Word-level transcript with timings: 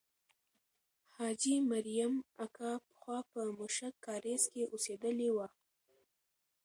حاجي 1.15 1.55
مریم 1.71 2.13
اکا 2.45 2.71
پخوا 2.87 3.19
په 3.31 3.41
موشک 3.57 3.93
کارېز 4.05 4.43
کې 4.53 4.63
اوسېدلې 4.73 5.29
وه. 5.35 5.47